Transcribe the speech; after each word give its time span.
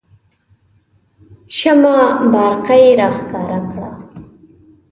شمه 1.57 1.95
بارقه 2.33 2.75
یې 2.83 2.91
راښکاره 2.99 3.59
کړه. 3.71 3.87